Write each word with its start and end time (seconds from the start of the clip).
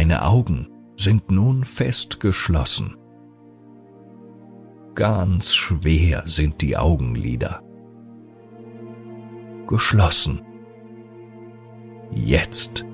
Deine 0.00 0.24
Augen 0.24 0.66
sind 0.96 1.30
nun 1.30 1.62
fest 1.62 2.20
geschlossen. 2.20 2.96
Ganz 4.94 5.54
schwer 5.54 6.22
sind 6.24 6.62
die 6.62 6.78
Augenlider. 6.78 7.62
Geschlossen. 9.66 10.40
Jetzt 12.12 12.86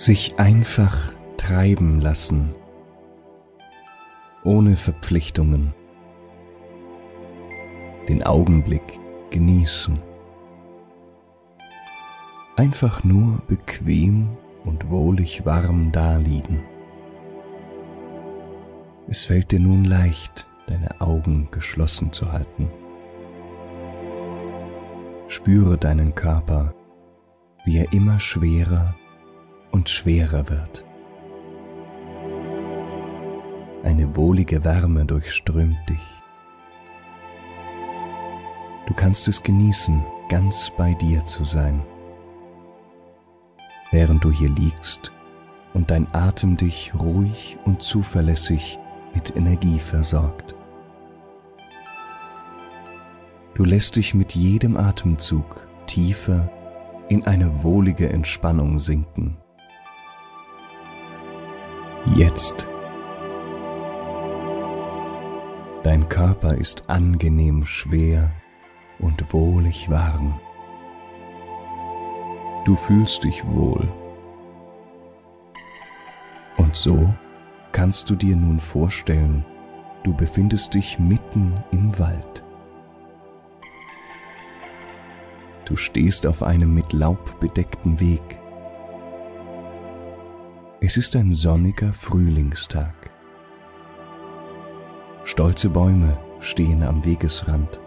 sich 0.00 0.38
einfach 0.38 1.12
treiben 1.36 2.00
lassen, 2.00 2.54
ohne 4.44 4.76
Verpflichtungen, 4.76 5.74
den 8.08 8.22
Augenblick 8.22 8.98
genießen, 9.28 9.98
einfach 12.56 13.04
nur 13.04 13.42
bequem 13.46 14.30
und 14.64 14.88
wohlig 14.88 15.44
warm 15.44 15.92
daliegen. 15.92 16.62
Es 19.06 19.24
fällt 19.24 19.52
dir 19.52 19.60
nun 19.60 19.84
leicht, 19.84 20.46
deine 20.66 20.98
Augen 21.02 21.48
geschlossen 21.50 22.10
zu 22.10 22.32
halten. 22.32 22.70
Spüre 25.28 25.76
deinen 25.76 26.14
Körper, 26.14 26.72
wie 27.66 27.76
er 27.76 27.92
immer 27.92 28.18
schwerer 28.18 28.94
und 29.70 29.88
schwerer 29.88 30.48
wird. 30.48 30.84
Eine 33.82 34.14
wohlige 34.14 34.64
Wärme 34.64 35.04
durchströmt 35.06 35.88
dich. 35.88 36.06
Du 38.86 38.94
kannst 38.94 39.28
es 39.28 39.42
genießen, 39.42 40.04
ganz 40.28 40.70
bei 40.76 40.94
dir 40.94 41.24
zu 41.24 41.44
sein, 41.44 41.82
während 43.90 44.22
du 44.22 44.30
hier 44.30 44.50
liegst 44.50 45.12
und 45.72 45.90
dein 45.90 46.06
Atem 46.12 46.56
dich 46.56 46.92
ruhig 46.98 47.56
und 47.64 47.82
zuverlässig 47.82 48.78
mit 49.14 49.36
Energie 49.36 49.78
versorgt. 49.78 50.54
Du 53.54 53.64
lässt 53.64 53.96
dich 53.96 54.14
mit 54.14 54.34
jedem 54.34 54.76
Atemzug 54.76 55.66
tiefer 55.86 56.50
in 57.08 57.24
eine 57.24 57.62
wohlige 57.62 58.08
Entspannung 58.08 58.78
sinken 58.78 59.39
jetzt. 62.14 62.66
Dein 65.82 66.08
Körper 66.08 66.54
ist 66.54 66.88
angenehm 66.88 67.64
schwer 67.64 68.30
und 68.98 69.32
wohlig 69.32 69.90
warm. 69.90 70.38
Du 72.64 72.74
fühlst 72.74 73.24
dich 73.24 73.46
wohl. 73.46 73.88
Und 76.58 76.76
so 76.76 77.12
kannst 77.72 78.10
du 78.10 78.14
dir 78.14 78.36
nun 78.36 78.60
vorstellen, 78.60 79.44
du 80.02 80.14
befindest 80.14 80.74
dich 80.74 80.98
mitten 80.98 81.54
im 81.70 81.98
Wald. 81.98 82.44
Du 85.64 85.76
stehst 85.76 86.26
auf 86.26 86.42
einem 86.42 86.74
mit 86.74 86.92
Laub 86.92 87.38
bedeckten 87.40 88.00
Weg 88.00 88.40
es 90.82 90.96
ist 90.96 91.14
ein 91.14 91.34
sonniger 91.34 91.92
Frühlingstag. 91.92 93.10
Stolze 95.24 95.68
Bäume 95.68 96.16
stehen 96.40 96.82
am 96.82 97.04
Wegesrand. 97.04 97.80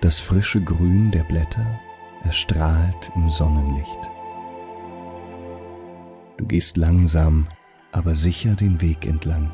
Das 0.00 0.20
frische 0.20 0.62
Grün 0.62 1.10
der 1.10 1.24
Blätter 1.24 1.66
erstrahlt 2.24 3.12
im 3.14 3.28
Sonnenlicht. 3.28 4.10
Du 6.38 6.46
gehst 6.46 6.78
langsam, 6.78 7.46
aber 7.92 8.14
sicher 8.14 8.54
den 8.54 8.80
Weg 8.80 9.06
entlang. 9.06 9.50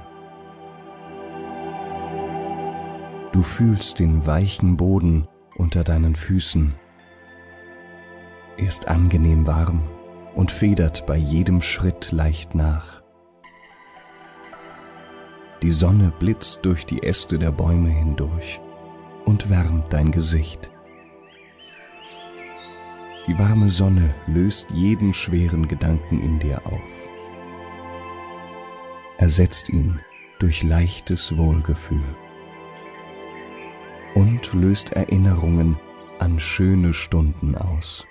Du 3.32 3.42
fühlst 3.42 3.98
den 3.98 4.24
weichen 4.24 4.76
Boden 4.76 5.26
unter 5.56 5.82
deinen 5.82 6.14
Füßen. 6.14 6.74
Er 8.56 8.68
ist 8.68 8.86
angenehm 8.86 9.48
warm 9.48 9.82
und 10.34 10.50
federt 10.50 11.06
bei 11.06 11.16
jedem 11.16 11.60
Schritt 11.60 12.12
leicht 12.12 12.54
nach. 12.54 13.02
Die 15.62 15.72
Sonne 15.72 16.12
blitzt 16.18 16.60
durch 16.62 16.86
die 16.86 17.02
Äste 17.02 17.38
der 17.38 17.52
Bäume 17.52 17.90
hindurch 17.90 18.60
und 19.26 19.50
wärmt 19.50 19.92
dein 19.92 20.10
Gesicht. 20.10 20.70
Die 23.26 23.38
warme 23.38 23.68
Sonne 23.68 24.14
löst 24.26 24.70
jeden 24.70 25.12
schweren 25.12 25.68
Gedanken 25.68 26.20
in 26.20 26.38
dir 26.38 26.66
auf, 26.66 27.08
ersetzt 29.18 29.68
ihn 29.68 30.00
durch 30.38 30.62
leichtes 30.62 31.36
Wohlgefühl 31.36 32.02
und 34.14 34.52
löst 34.54 34.94
Erinnerungen 34.94 35.78
an 36.18 36.40
schöne 36.40 36.94
Stunden 36.94 37.54
aus. 37.54 38.06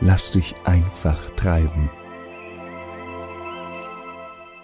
Lass 0.00 0.30
dich 0.30 0.54
einfach 0.64 1.30
treiben. 1.30 1.90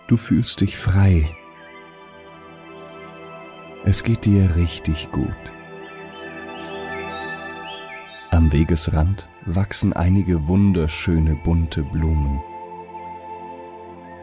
Du 0.08 0.16
fühlst 0.16 0.60
dich 0.60 0.76
frei. 0.76 1.28
Es 3.84 4.02
geht 4.02 4.24
dir 4.24 4.56
richtig 4.56 5.10
gut. 5.12 5.52
Am 8.30 8.52
Wegesrand 8.52 9.28
wachsen 9.46 9.92
einige 9.92 10.46
wunderschöne 10.46 11.34
bunte 11.36 11.82
Blumen. 11.82 12.40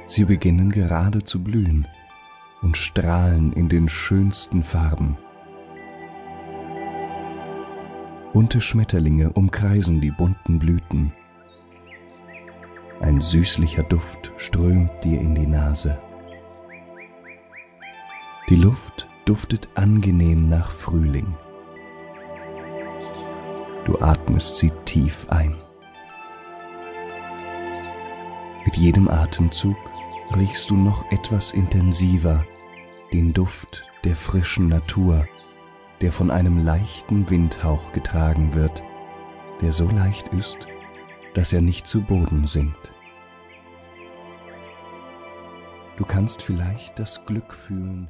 Sie 0.07 0.25
beginnen 0.25 0.71
gerade 0.71 1.23
zu 1.23 1.43
blühen 1.43 1.87
und 2.61 2.77
strahlen 2.77 3.53
in 3.53 3.69
den 3.69 3.89
schönsten 3.89 4.63
Farben. 4.63 5.17
Bunte 8.33 8.61
Schmetterlinge 8.61 9.31
umkreisen 9.33 10.01
die 10.01 10.11
bunten 10.11 10.59
Blüten. 10.59 11.13
Ein 12.99 13.21
süßlicher 13.21 13.83
Duft 13.83 14.31
strömt 14.37 15.03
dir 15.03 15.19
in 15.19 15.33
die 15.33 15.47
Nase. 15.47 15.97
Die 18.49 18.55
Luft 18.55 19.07
duftet 19.25 19.69
angenehm 19.75 20.49
nach 20.49 20.71
Frühling. 20.71 21.35
Du 23.85 23.99
atmest 23.99 24.57
sie 24.57 24.71
tief 24.85 25.27
ein. 25.29 25.55
Mit 28.65 28.75
jedem 28.77 29.07
Atemzug 29.07 29.77
riechst 30.35 30.69
du 30.69 30.75
noch 30.75 31.09
etwas 31.11 31.51
intensiver 31.51 32.45
den 33.13 33.33
Duft 33.33 33.83
der 34.03 34.15
frischen 34.15 34.67
Natur 34.67 35.25
der 36.01 36.11
von 36.11 36.31
einem 36.31 36.63
leichten 36.63 37.29
Windhauch 37.29 37.91
getragen 37.91 38.53
wird, 38.53 38.83
der 39.61 39.73
so 39.73 39.89
leicht 39.89 40.29
ist, 40.29 40.67
dass 41.33 41.53
er 41.53 41.61
nicht 41.61 41.87
zu 41.87 42.01
Boden 42.01 42.47
sinkt. 42.47 42.93
Du 45.97 46.05
kannst 46.05 46.43
vielleicht 46.43 46.99
das 46.99 47.25
Glück 47.25 47.53
fühlen, 47.53 48.09